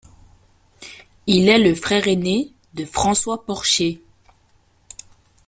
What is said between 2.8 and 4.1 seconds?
François Porché.